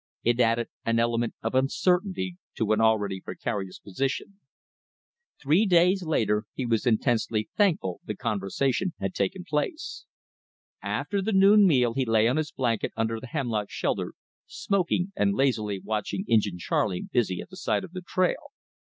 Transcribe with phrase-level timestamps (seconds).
[0.23, 4.39] It added an element of uncertainty to an already precarious position.
[5.39, 10.05] Three days later he was intensely thankful the conversation had taken place.
[10.81, 14.13] After the noon meal he lay on his blanket under the hemlock shelter,
[14.47, 18.53] smoking and lazily watching Injin Charley busy at the side of the trail.